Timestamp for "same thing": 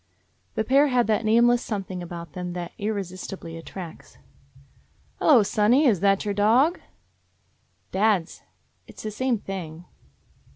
9.11-9.85